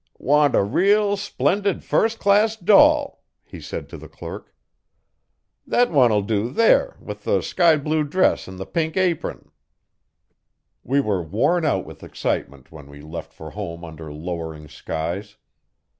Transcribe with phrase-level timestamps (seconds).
[0.17, 4.55] 'Want a reel, splendid, firs' class doll,' he said to the clerk.
[5.67, 9.51] 'Thet one'll do, there, with the sky blue dress 'n the pink apron.'
[10.83, 15.37] We were worn out with excitement when we left for home under lowering skies.